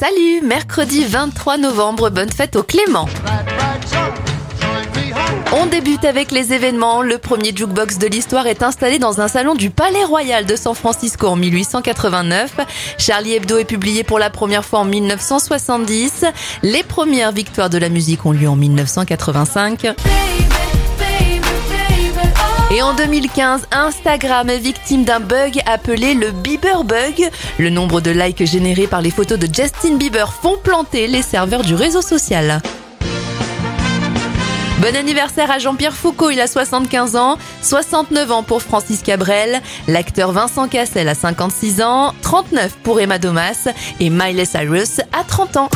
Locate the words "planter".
30.62-31.08